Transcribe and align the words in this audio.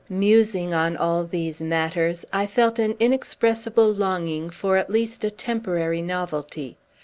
Musing 0.09 0.73
on 0.73 0.97
all 0.97 1.23
these 1.25 1.61
matters, 1.61 2.25
I 2.33 2.47
felt 2.47 2.79
an 2.79 2.95
inexpressible 2.99 3.91
longing 3.93 4.49
for 4.49 4.75
at 4.75 4.89
least 4.89 5.23
a 5.23 5.29
temporary 5.29 6.01
novelty. 6.01 6.75